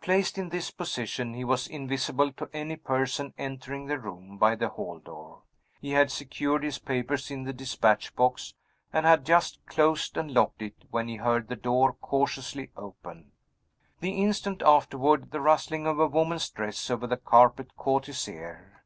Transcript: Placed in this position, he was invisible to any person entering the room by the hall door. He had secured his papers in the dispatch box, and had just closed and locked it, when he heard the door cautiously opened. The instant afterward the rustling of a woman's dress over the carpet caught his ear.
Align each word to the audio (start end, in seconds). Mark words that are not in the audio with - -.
Placed 0.00 0.38
in 0.38 0.50
this 0.50 0.70
position, 0.70 1.34
he 1.34 1.42
was 1.42 1.66
invisible 1.66 2.32
to 2.34 2.48
any 2.52 2.76
person 2.76 3.34
entering 3.36 3.86
the 3.86 3.98
room 3.98 4.38
by 4.38 4.54
the 4.54 4.68
hall 4.68 5.00
door. 5.00 5.42
He 5.80 5.90
had 5.90 6.08
secured 6.08 6.62
his 6.62 6.78
papers 6.78 7.32
in 7.32 7.42
the 7.42 7.52
dispatch 7.52 8.14
box, 8.14 8.54
and 8.92 9.04
had 9.04 9.26
just 9.26 9.58
closed 9.66 10.16
and 10.16 10.30
locked 10.32 10.62
it, 10.62 10.76
when 10.92 11.08
he 11.08 11.16
heard 11.16 11.48
the 11.48 11.56
door 11.56 11.94
cautiously 11.94 12.70
opened. 12.76 13.32
The 13.98 14.12
instant 14.22 14.62
afterward 14.62 15.32
the 15.32 15.40
rustling 15.40 15.88
of 15.88 15.98
a 15.98 16.06
woman's 16.06 16.48
dress 16.48 16.88
over 16.88 17.08
the 17.08 17.16
carpet 17.16 17.74
caught 17.76 18.06
his 18.06 18.28
ear. 18.28 18.84